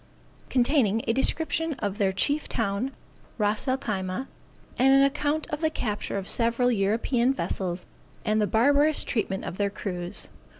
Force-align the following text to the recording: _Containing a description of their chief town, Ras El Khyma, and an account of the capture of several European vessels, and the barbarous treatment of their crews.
_Containing 0.49 1.03
a 1.07 1.13
description 1.13 1.73
of 1.73 1.99
their 1.99 2.11
chief 2.11 2.49
town, 2.49 2.89
Ras 3.37 3.67
El 3.67 3.77
Khyma, 3.77 4.25
and 4.79 4.93
an 4.95 5.03
account 5.03 5.45
of 5.51 5.61
the 5.61 5.69
capture 5.69 6.17
of 6.17 6.27
several 6.27 6.71
European 6.71 7.35
vessels, 7.35 7.85
and 8.25 8.41
the 8.41 8.47
barbarous 8.47 9.03
treatment 9.03 9.43
of 9.45 9.59
their 9.59 9.69
crews. 9.69 10.27